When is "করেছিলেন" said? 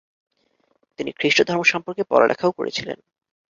2.51-2.97